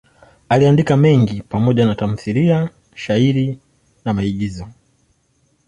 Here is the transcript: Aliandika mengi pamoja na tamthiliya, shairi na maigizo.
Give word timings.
Aliandika 0.49 0.97
mengi 0.97 1.41
pamoja 1.41 1.85
na 1.85 1.95
tamthiliya, 1.95 2.69
shairi 2.95 3.59
na 4.05 4.13
maigizo. 4.13 4.67